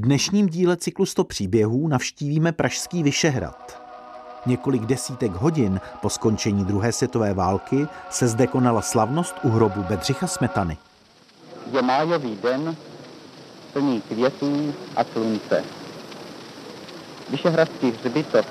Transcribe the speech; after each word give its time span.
V 0.00 0.02
dnešním 0.02 0.48
díle 0.48 0.76
cyklu 0.76 1.06
100 1.06 1.24
příběhů 1.24 1.88
navštívíme 1.88 2.52
Pražský 2.52 3.02
Vyšehrad. 3.02 3.82
Několik 4.46 4.82
desítek 4.82 5.32
hodin 5.32 5.80
po 6.02 6.10
skončení 6.10 6.64
druhé 6.64 6.92
světové 6.92 7.34
války 7.34 7.86
se 8.10 8.28
zde 8.28 8.46
konala 8.46 8.82
slavnost 8.82 9.34
u 9.42 9.48
hrobu 9.48 9.82
Bedřicha 9.82 10.26
Smetany. 10.26 10.76
Je 11.72 11.82
májový 11.82 12.38
den, 12.42 12.76
plný 13.72 14.00
květů 14.00 14.74
a 14.96 15.04
slunce. 15.04 15.64
Vyšehradský 17.30 17.90
hřbitov 17.90 18.46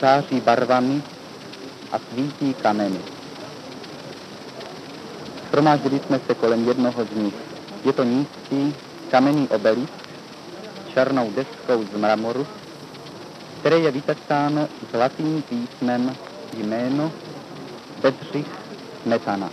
září 0.00 0.40
barvami 0.40 1.02
a 1.92 1.98
svítí 1.98 2.54
kameny. 2.54 3.00
Shromáždili 5.50 6.00
jsme 6.06 6.20
se 6.26 6.34
kolem 6.34 6.68
jednoho 6.68 7.04
z 7.04 7.16
nich. 7.16 7.34
Je 7.84 7.92
to 7.92 8.04
nízký 8.04 8.74
kamenný 9.10 9.48
obelisk 9.48 9.99
černou 10.94 11.30
deskou 11.30 11.84
z 11.92 11.98
mramoru, 11.98 12.46
které 13.60 13.78
je 13.78 13.90
vytečáno 13.90 14.68
zlatým 14.90 15.42
písmem 15.42 16.16
jméno 16.56 17.12
Bedřich 18.02 18.46
Smetana. 19.02 19.50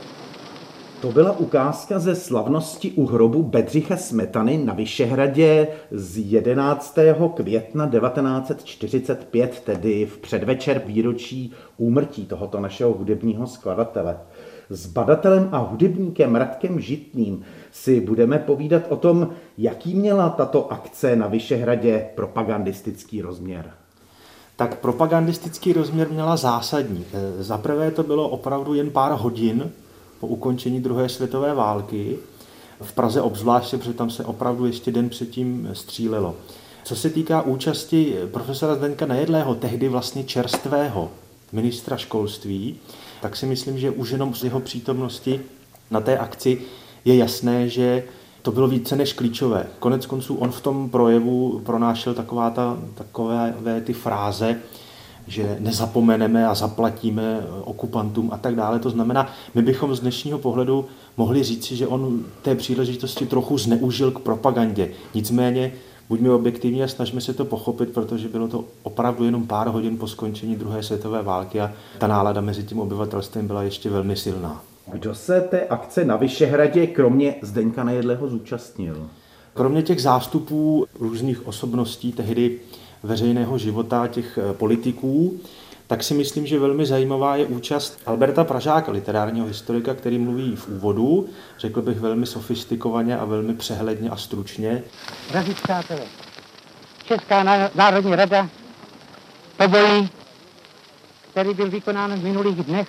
To 1.02 1.12
byla 1.12 1.40
ukázka 1.40 2.00
ze 2.00 2.16
slavnosti 2.16 2.92
u 2.92 3.06
hrobu 3.06 3.44
Bedřicha 3.44 3.98
Smetany 3.98 4.58
na 4.58 4.74
Vyšehradě 4.74 5.68
z 5.92 6.18
11. 6.18 6.98
května 7.36 7.90
1945, 7.90 9.60
tedy 9.60 10.06
v 10.06 10.18
předvečer 10.18 10.82
výročí 10.86 11.54
úmrtí 11.78 12.26
tohoto 12.26 12.60
našeho 12.60 12.94
hudebního 12.94 13.48
skladatele. 13.48 14.20
S 14.70 14.88
badatelem 14.88 15.50
a 15.52 15.58
hudebníkem 15.58 16.36
Radkem 16.36 16.80
Žitným 16.80 17.44
si 17.72 18.02
budeme 18.02 18.40
povídat 18.40 18.84
o 18.90 18.96
tom, 18.96 19.30
jaký 19.58 19.96
měla 19.96 20.30
tato 20.30 20.72
akce 20.72 21.16
na 21.16 21.28
Vyšehradě 21.28 22.06
propagandistický 22.16 23.22
rozměr. 23.22 23.72
Tak 24.56 24.80
propagandistický 24.80 25.74
rozměr 25.74 26.10
měla 26.10 26.38
zásadní. 26.38 27.06
Za 27.40 27.58
prvé 27.58 27.92
to 27.92 28.04
bylo 28.04 28.30
opravdu 28.30 28.74
jen 28.74 28.90
pár 28.90 29.12
hodin 29.12 29.72
po 30.20 30.28
ukončení 30.28 30.82
druhé 30.82 31.10
světové 31.10 31.54
války. 31.54 32.18
V 32.82 32.94
Praze 32.94 33.22
obzvláště, 33.22 33.78
protože 33.78 33.94
tam 33.94 34.10
se 34.10 34.26
opravdu 34.26 34.66
ještě 34.66 34.92
den 34.92 35.10
předtím 35.10 35.70
střílelo. 35.74 36.36
Co 36.84 36.96
se 36.96 37.10
týká 37.10 37.42
účasti 37.42 38.16
profesora 38.32 38.76
Zdeňka 38.76 39.06
Nejedlého, 39.06 39.56
tehdy 39.56 39.90
vlastně 39.90 40.24
čerstvého 40.24 41.10
ministra 41.52 41.98
školství, 41.98 42.76
tak 43.22 43.36
si 43.36 43.46
myslím, 43.46 43.80
že 43.80 43.92
už 43.92 44.10
jenom 44.10 44.36
z 44.36 44.44
jeho 44.44 44.60
přítomnosti 44.60 45.40
na 45.92 46.02
té 46.02 46.18
akci 46.18 46.62
je 47.06 47.16
jasné, 47.16 47.70
že 47.70 48.04
to 48.42 48.52
bylo 48.52 48.68
více 48.68 48.96
než 48.96 49.14
klíčové. 49.14 49.68
Konec 49.80 50.06
konců 50.06 50.36
on 50.36 50.52
v 50.52 50.62
tom 50.62 50.90
projevu 50.90 51.62
pronášel 51.66 52.14
taková 52.14 52.50
ta, 52.50 52.78
takové 52.96 53.54
ty 53.84 53.94
fráze, 53.94 54.60
že 55.28 55.58
nezapomeneme 55.60 56.48
a 56.48 56.56
zaplatíme 56.56 57.48
okupantům 57.64 58.30
a 58.34 58.38
tak 58.38 58.56
dále. 58.56 58.80
To 58.80 58.90
znamená, 58.90 59.34
my 59.56 59.62
bychom 59.62 59.96
z 59.96 60.00
dnešního 60.00 60.40
pohledu 60.40 60.86
mohli 61.18 61.44
říci, 61.44 61.76
že 61.76 61.88
on 61.88 62.26
té 62.42 62.56
příležitosti 62.56 63.26
trochu 63.26 63.58
zneužil 63.58 64.12
k 64.12 64.20
propagandě. 64.20 64.90
Nicméně 65.14 65.72
buďme 66.10 66.32
objektivní 66.32 66.84
a 66.84 66.88
snažme 66.88 67.22
se 67.22 67.34
to 67.34 67.46
pochopit, 67.46 67.90
protože 67.94 68.28
bylo 68.28 68.48
to 68.48 68.66
opravdu 68.84 69.24
jenom 69.24 69.48
pár 69.48 69.68
hodin 69.68 69.98
po 69.98 70.08
skončení 70.08 70.56
druhé 70.56 70.84
světové 70.84 71.22
války 71.24 71.62
a 71.62 71.72
ta 71.98 72.08
nálada 72.08 72.42
mezi 72.42 72.64
tím 72.64 72.80
obyvatelstvem 72.80 73.48
byla 73.48 73.64
ještě 73.64 73.90
velmi 73.90 74.16
silná. 74.16 74.64
Kdo 74.92 75.16
se 75.16 75.42
té 75.42 75.68
akce 75.68 76.06
na 76.06 76.16
Vyšehradě 76.16 76.88
kromě 76.88 77.36
Zdeňka 77.42 77.84
Nejedlého 77.84 78.28
zúčastnil? 78.28 79.08
Kromě 79.54 79.84
těch 79.84 80.02
zástupů 80.02 80.86
různých 81.00 81.48
osobností 81.48 82.12
tehdy 82.12 82.60
veřejného 83.04 83.58
života 83.58 84.08
těch 84.08 84.40
politiků, 84.52 85.40
tak 85.88 86.04
si 86.04 86.14
myslím, 86.14 86.48
že 86.48 86.60
velmi 86.60 86.86
zajímavá 86.86 87.36
je 87.36 87.46
účast 87.46 88.00
Alberta 88.06 88.44
Pražáka, 88.44 88.92
literárního 88.92 89.48
historika, 89.48 89.94
který 89.94 90.18
mluví 90.18 90.56
v 90.56 90.68
úvodu, 90.68 91.30
řekl 91.60 91.82
bych 91.82 92.00
velmi 92.00 92.26
sofistikovaně 92.26 93.18
a 93.18 93.26
velmi 93.26 93.54
přehledně 93.54 94.10
a 94.10 94.16
stručně. 94.16 94.84
Drazí 95.32 95.54
přátelé, 95.54 96.02
Česká 97.08 97.68
národní 97.76 98.16
rada 98.16 98.50
po 99.58 99.68
boji, 99.68 100.10
který 101.32 101.54
byl 101.54 101.70
vykonán 101.70 102.20
v 102.20 102.24
minulých 102.24 102.56
dnech, 102.56 102.88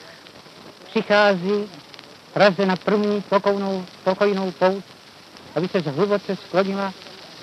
přichází 0.91 1.71
Praze 2.33 2.67
na 2.67 2.77
první 2.77 3.23
pokojnou, 3.29 3.85
pokojnou 4.05 4.51
pout, 4.51 4.85
aby 5.55 5.69
se 5.69 5.79
hluboce 5.79 6.37
sklonila 6.37 6.95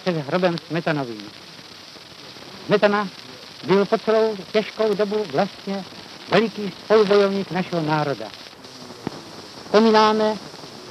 před 0.01 0.15
hrobem 0.15 0.57
Smetanovým. 0.57 1.21
Smetana 2.65 3.09
byl 3.65 3.85
po 3.85 3.97
celou 3.97 4.37
těžkou 4.51 4.93
dobu 4.93 5.25
vlastně 5.31 5.85
veliký 6.31 6.73
spolubojovník 6.85 7.51
našeho 7.51 7.81
národa. 7.81 8.25
Vzpomínáme 9.65 10.37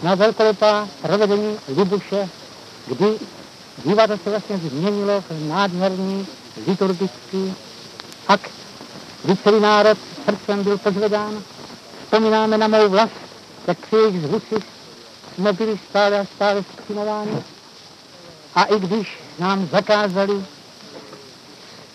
na 0.02 0.14
velkolepá 0.14 0.88
provedení 1.02 1.56
Libuše, 1.76 2.28
kdy 2.86 3.18
divadlo 3.84 4.18
se 4.24 4.30
vlastně 4.30 4.58
změnilo 4.58 5.20
v 5.30 5.48
nádherný 5.48 6.26
liturgický 6.66 7.54
akt, 8.28 8.50
kdy 9.24 9.36
celý 9.36 9.60
národ 9.60 9.98
srdcem 10.24 10.64
byl 10.64 10.78
pozvedán. 10.78 11.42
Vzpomínáme 12.04 12.58
na 12.58 12.68
mou 12.68 12.88
vlast, 12.88 13.12
jak 13.66 13.78
při 13.78 13.96
jejich 13.96 14.22
zhusy 14.22 14.56
jsme 15.34 15.52
byli 15.52 15.78
stále 15.90 16.20
a 16.20 16.24
stále 16.36 16.64
skřimováni. 16.72 17.42
A 18.54 18.64
i 18.64 18.78
když 18.80 19.18
nám 19.38 19.68
zakázali 19.72 20.44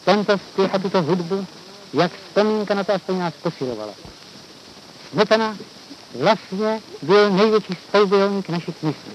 tento 0.09 0.37
zpěv 0.37 0.73
a 0.73 0.79
tuto 0.79 1.01
hudbu, 1.01 1.47
jak 1.93 2.11
vzpomínka 2.11 2.73
na 2.73 2.83
to 2.83 2.93
aspoň 2.93 3.19
nás 3.19 3.33
posilovala. 3.33 3.93
Smetana 5.11 5.57
vlastně 6.19 6.81
byl 7.01 7.29
největší 7.29 7.73
spolubojovník 7.87 8.49
našich 8.49 8.83
myslí. 8.83 9.11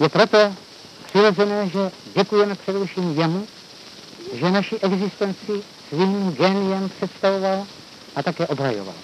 Je 0.00 0.08
proto 0.08 0.38
přirozené, 1.06 1.68
že 1.68 1.90
děkujeme 2.16 2.54
především 2.54 3.18
jemu, 3.20 3.46
že 4.32 4.50
naši 4.50 4.76
existenci 4.80 5.62
svým 5.88 6.32
geniem 6.32 6.88
představoval 6.88 7.66
a 8.16 8.22
také 8.22 8.46
obhajoval. 8.46 8.94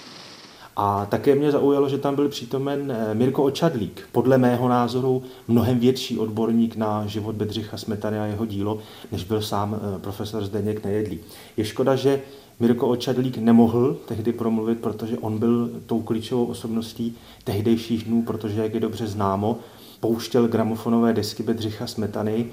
A 0.75 1.05
také 1.05 1.35
mě 1.35 1.51
zaujalo, 1.51 1.89
že 1.89 1.97
tam 1.97 2.15
byl 2.15 2.29
přítomen 2.29 2.91
eh, 2.91 3.13
Mirko 3.13 3.43
Očadlík, 3.43 4.09
podle 4.11 4.37
mého 4.37 4.69
názoru 4.69 5.23
mnohem 5.47 5.79
větší 5.79 6.17
odborník 6.17 6.75
na 6.75 7.05
život 7.05 7.35
Bedřicha 7.35 7.77
Smetany 7.77 8.19
a 8.19 8.25
jeho 8.25 8.45
dílo, 8.45 8.79
než 9.11 9.23
byl 9.23 9.41
sám 9.41 9.75
eh, 9.75 9.99
profesor 9.99 10.45
Zdeněk 10.45 10.83
Nejedlý. 10.83 11.19
Je 11.57 11.65
škoda, 11.65 11.95
že 11.95 12.21
Mirko 12.59 12.87
Očadlík 12.87 13.37
nemohl 13.37 13.97
tehdy 14.07 14.33
promluvit, 14.33 14.79
protože 14.79 15.17
on 15.17 15.37
byl 15.37 15.69
tou 15.85 16.01
klíčovou 16.01 16.45
osobností 16.45 17.17
tehdejších 17.43 18.03
dnů, 18.03 18.21
protože, 18.21 18.61
jak 18.61 18.73
je 18.73 18.79
dobře 18.79 19.07
známo, 19.07 19.59
pouštěl 19.99 20.47
gramofonové 20.47 21.13
desky 21.13 21.43
Bedřicha 21.43 21.87
Smetany 21.87 22.45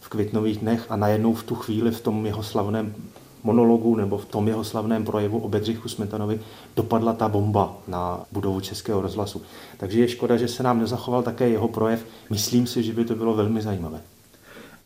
v 0.00 0.08
květnových 0.08 0.58
dnech 0.58 0.86
a 0.88 0.96
najednou 0.96 1.34
v 1.34 1.42
tu 1.42 1.54
chvíli 1.54 1.90
v 1.90 2.00
tom 2.00 2.26
jeho 2.26 2.42
slavném 2.42 2.94
monologu 3.42 3.96
nebo 3.96 4.18
v 4.18 4.24
tom 4.24 4.48
jeho 4.48 4.64
slavném 4.64 5.04
projevu 5.04 5.38
o 5.38 5.48
Bedřichu 5.48 5.88
Smetanovi 5.88 6.40
dopadla 6.76 7.12
ta 7.12 7.28
bomba 7.28 7.76
na 7.88 8.24
budovu 8.32 8.60
Českého 8.60 9.00
rozhlasu. 9.00 9.42
Takže 9.76 10.00
je 10.00 10.08
škoda, 10.08 10.36
že 10.36 10.48
se 10.48 10.62
nám 10.62 10.80
nezachoval 10.80 11.22
také 11.22 11.48
jeho 11.48 11.68
projev. 11.68 12.06
Myslím 12.30 12.66
si, 12.66 12.82
že 12.82 12.92
by 12.92 13.04
to 13.04 13.14
bylo 13.14 13.34
velmi 13.34 13.62
zajímavé. 13.62 14.00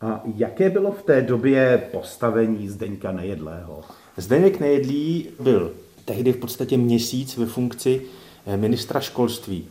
A 0.01 0.21
jaké 0.35 0.69
bylo 0.69 0.91
v 0.91 1.01
té 1.01 1.21
době 1.21 1.87
postavení 1.91 2.69
Zdeňka 2.69 3.11
Nejedlého? 3.11 3.81
Zdeněk 4.17 4.59
Nejedlý 4.59 5.27
byl 5.39 5.71
tehdy 6.05 6.33
v 6.33 6.37
podstatě 6.37 6.77
měsíc 6.77 7.37
ve 7.37 7.45
funkci 7.45 8.01
eh, 8.45 8.57
ministra 8.57 8.99
školství. 8.99 9.65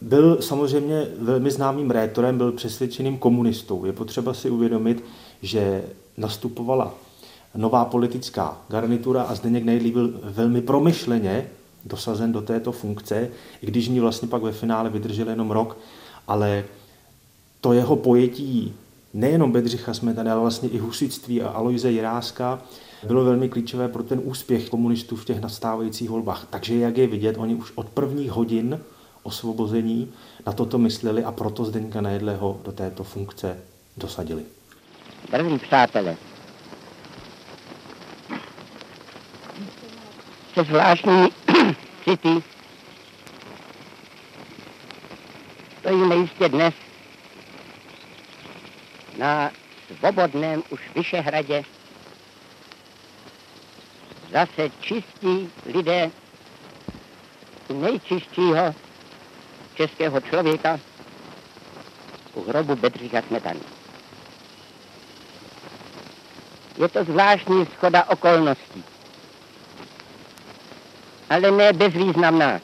Byl 0.00 0.42
samozřejmě 0.42 1.06
velmi 1.18 1.50
známým 1.50 1.90
rétorem, 1.90 2.38
byl 2.38 2.52
přesvědčeným 2.52 3.18
komunistou. 3.18 3.84
Je 3.84 3.92
potřeba 3.92 4.34
si 4.34 4.50
uvědomit, 4.50 5.04
že 5.42 5.84
nastupovala 6.16 6.94
nová 7.56 7.84
politická 7.84 8.56
garnitura 8.68 9.22
a 9.22 9.34
Zdeněk 9.34 9.64
Nejedlý 9.64 9.90
byl 9.90 10.20
velmi 10.22 10.60
promyšleně 10.60 11.46
dosazen 11.84 12.32
do 12.32 12.40
této 12.40 12.72
funkce, 12.72 13.28
i 13.62 13.66
když 13.66 13.88
ní 13.88 14.00
vlastně 14.00 14.28
pak 14.28 14.42
ve 14.42 14.52
finále 14.52 14.90
vydržel 14.90 15.28
jenom 15.28 15.50
rok, 15.50 15.78
ale 16.28 16.64
to 17.60 17.72
jeho 17.72 17.96
pojetí 17.96 18.74
nejenom 19.14 19.52
Bedřicha 19.52 19.94
Smetany, 19.94 20.30
ale 20.30 20.40
vlastně 20.40 20.68
i 20.68 20.78
husitství 20.78 21.42
a 21.42 21.48
Aloise 21.48 21.90
Jiráska 21.90 22.62
bylo 23.06 23.24
velmi 23.24 23.48
klíčové 23.48 23.88
pro 23.88 24.02
ten 24.02 24.20
úspěch 24.24 24.68
komunistů 24.68 25.16
v 25.16 25.24
těch 25.24 25.40
nastávajících 25.40 26.10
volbách. 26.10 26.46
Takže 26.50 26.76
jak 26.76 26.98
je 26.98 27.06
vidět, 27.06 27.36
oni 27.38 27.54
už 27.54 27.72
od 27.74 27.88
prvních 27.88 28.30
hodin 28.30 28.80
osvobození 29.22 30.08
na 30.46 30.52
toto 30.52 30.78
mysleli 30.78 31.24
a 31.24 31.32
proto 31.32 31.64
Zdeňka 31.64 32.00
Nejedlého 32.00 32.60
do 32.64 32.72
této 32.72 33.04
funkce 33.04 33.58
dosadili. 33.96 34.42
Drazí 35.30 35.58
přátelé, 35.58 36.16
zvláštní 40.64 41.28
city. 42.04 42.42
Stojíme 45.78 46.16
jistě 46.16 46.48
dnes 46.48 46.74
na 49.18 49.50
svobodném 49.98 50.62
už 50.70 50.80
Vyšehradě 50.94 51.64
zase 54.32 54.70
čistí 54.80 55.50
lidé 55.66 56.10
nejčistšího 57.74 58.74
českého 59.74 60.20
člověka 60.20 60.80
u 62.34 62.42
hrobu 62.42 62.76
Bedřicha 62.76 63.22
Smetany. 63.22 63.60
Je 66.78 66.88
to 66.88 67.04
zvláštní 67.04 67.66
schoda 67.66 68.04
okolností, 68.04 68.84
ale 71.30 71.50
ne 71.50 71.72
bezvýznamná 71.72 72.60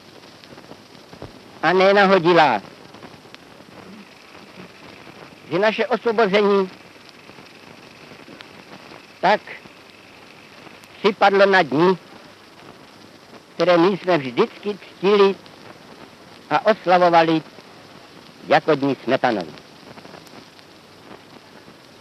a 1.63 1.73
ne 1.73 1.93
nahodilá. 1.93 2.61
Že 5.51 5.59
naše 5.59 5.87
osvobození 5.87 6.69
tak 9.21 9.41
připadlo 10.99 11.45
na 11.45 11.61
dní, 11.61 11.97
které 13.55 13.77
my 13.77 13.97
jsme 13.97 14.17
vždycky 14.17 14.77
ctili 14.77 15.35
a 16.49 16.65
oslavovali 16.65 17.41
jako 18.47 18.75
dní 18.75 18.97
Smetanovi. 19.03 19.53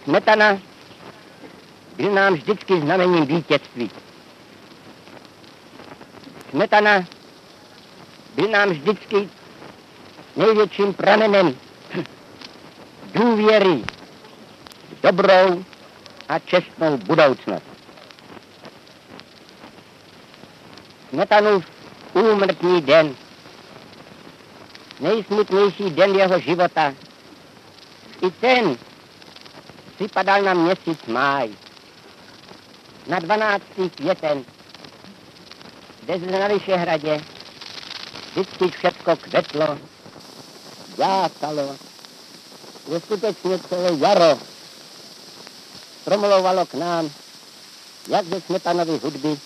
Smetana 0.04 0.58
byl 1.96 2.12
nám 2.12 2.34
vždycky 2.34 2.80
znamením 2.80 3.26
vítězství. 3.26 3.90
Smetana 6.52 7.04
byl 8.34 8.48
nám 8.48 8.70
vždycky 8.70 9.28
největším 10.36 10.94
pramenem 10.94 11.58
důvěry 13.14 13.82
v 14.88 15.02
dobrou 15.02 15.64
a 16.28 16.38
čestnou 16.38 16.96
budoucnost. 16.96 17.62
Smetanův 21.10 21.64
úmrtný 22.12 22.80
den, 22.80 23.16
nejsmutnější 25.00 25.90
den 25.90 26.14
jeho 26.14 26.40
života, 26.40 26.94
i 28.22 28.30
ten 28.30 28.76
připadal 29.94 30.42
na 30.42 30.54
měsíc 30.54 31.06
máj, 31.06 31.50
na 33.06 33.18
12. 33.18 33.64
květen, 33.94 34.44
zde 36.02 36.38
na 36.38 36.48
Vyšehradě 36.48 37.20
vždycky 38.30 38.70
všechno 38.78 39.16
kvetlo, 39.16 39.78
jásalo, 40.98 41.76
že 42.90 43.00
skutečně 43.00 43.58
celé 43.58 43.90
jaro 43.98 44.38
promlouvalo 46.04 46.66
k 46.66 46.74
nám, 46.74 47.10
jak 48.08 48.26
ze 48.26 48.40
Smetanovy 48.40 49.00
hudby, 49.02 49.38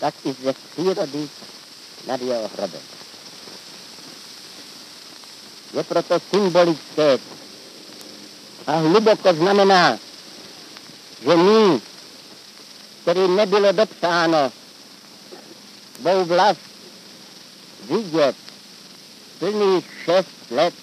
tak 0.00 0.14
i 0.24 0.32
ze 0.44 0.52
přírody 0.52 1.28
nad 2.06 2.22
jeho 2.22 2.50
hrobem. 2.56 2.82
Je 5.74 5.84
proto 5.84 6.20
symbolické 6.30 7.18
a 8.66 8.72
hluboko 8.72 9.32
znamená, 9.34 9.98
že 11.24 11.36
my, 11.36 11.80
který 13.02 13.28
nebylo 13.28 13.72
dopsáno 13.72 14.52
svou 16.00 16.24
vlast 16.24 16.60
vidět 17.90 18.36
plných 19.38 19.84
šest 20.04 20.50
let, 20.50 20.74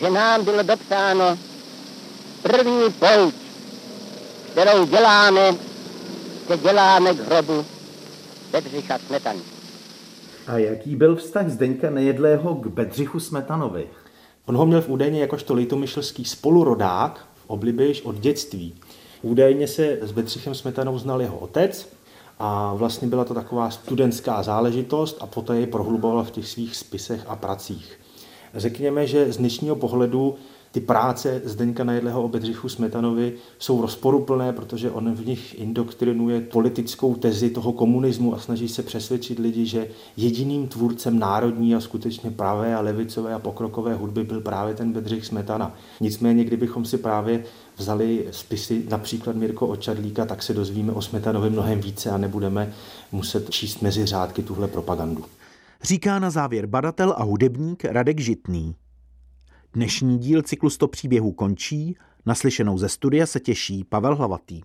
že 0.00 0.10
nám 0.10 0.44
bylo 0.44 0.62
dopsáno 0.62 1.38
první 2.42 2.92
pouť, 2.98 3.34
kterou 4.52 4.86
děláme, 4.86 5.54
se 6.46 6.56
děláme 6.56 7.14
k 7.14 7.20
hrobu 7.20 7.64
Bedřicha 8.52 8.98
Smetany. 8.98 9.40
A 10.46 10.58
jaký 10.58 10.96
byl 10.96 11.16
vztah 11.16 11.48
Zdeňka 11.48 11.90
Nejedlého 11.90 12.54
k 12.54 12.66
Bedřichu 12.66 13.20
Smetanovi? 13.20 13.86
On 14.46 14.56
ho 14.56 14.66
měl 14.66 14.82
v 14.82 14.88
údajně 14.88 15.20
jakožto 15.20 15.54
litomyšlský 15.54 16.24
spolurodák 16.24 17.26
v 17.36 17.44
oblibě 17.46 17.86
již 17.86 18.02
od 18.02 18.16
dětství. 18.16 18.74
Údajně 19.22 19.68
se 19.68 19.98
s 20.02 20.12
Bedřichem 20.12 20.54
Smetanou 20.54 20.98
znal 20.98 21.22
jeho 21.22 21.38
otec 21.38 21.88
a 22.38 22.74
vlastně 22.74 23.08
byla 23.08 23.24
to 23.24 23.34
taková 23.34 23.70
studentská 23.70 24.42
záležitost 24.42 25.16
a 25.20 25.26
poté 25.26 25.60
ji 25.60 25.66
prohluboval 25.66 26.24
v 26.24 26.30
těch 26.30 26.48
svých 26.48 26.76
spisech 26.76 27.24
a 27.28 27.36
pracích. 27.36 28.00
Řekněme, 28.54 29.06
že 29.06 29.32
z 29.32 29.36
dnešního 29.36 29.76
pohledu 29.76 30.34
ty 30.74 30.80
práce 30.80 31.42
Zdeňka 31.44 31.84
Najedlého 31.84 32.22
o 32.22 32.28
Bedřichu 32.28 32.68
Smetanovi 32.68 33.32
jsou 33.58 33.80
rozporuplné, 33.80 34.52
protože 34.52 34.90
on 34.90 35.14
v 35.14 35.26
nich 35.26 35.58
indoktrinuje 35.58 36.40
politickou 36.40 37.14
tezi 37.14 37.50
toho 37.50 37.72
komunismu 37.72 38.34
a 38.34 38.38
snaží 38.38 38.68
se 38.68 38.82
přesvědčit 38.82 39.38
lidi, 39.38 39.66
že 39.66 39.88
jediným 40.16 40.68
tvůrcem 40.68 41.18
národní 41.18 41.74
a 41.74 41.80
skutečně 41.80 42.30
pravé 42.30 42.76
a 42.76 42.80
levicové 42.80 43.34
a 43.34 43.38
pokrokové 43.38 43.94
hudby 43.94 44.24
byl 44.24 44.40
právě 44.40 44.74
ten 44.74 44.92
Bedřich 44.92 45.26
Smetana. 45.26 45.74
Nicméně, 46.00 46.44
kdybychom 46.44 46.84
si 46.84 46.98
právě 46.98 47.44
vzali 47.76 48.28
spisy 48.30 48.84
například 48.88 49.36
Mirko 49.36 49.66
Očadlíka, 49.66 50.24
tak 50.24 50.42
se 50.42 50.54
dozvíme 50.54 50.92
o 50.92 51.02
Smetanovi 51.02 51.50
mnohem 51.50 51.80
více 51.80 52.10
a 52.10 52.18
nebudeme 52.18 52.72
muset 53.12 53.50
číst 53.50 53.82
mezi 53.82 54.06
řádky 54.06 54.42
tuhle 54.42 54.68
propagandu. 54.68 55.24
Říká 55.82 56.18
na 56.18 56.30
závěr 56.30 56.66
badatel 56.66 57.14
a 57.16 57.22
hudebník 57.24 57.84
Radek 57.84 58.20
Žitný. 58.20 58.76
Dnešní 59.72 60.18
díl 60.18 60.42
cyklu 60.42 60.70
100 60.70 60.88
příběhů 60.88 61.32
končí, 61.32 61.96
naslyšenou 62.26 62.78
ze 62.78 62.88
studia 62.88 63.26
se 63.26 63.40
těší 63.40 63.84
Pavel 63.84 64.16
Hlavatý. 64.16 64.60